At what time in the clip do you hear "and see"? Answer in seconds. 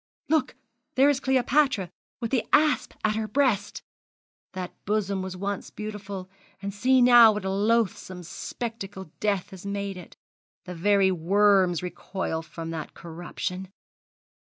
6.59-7.03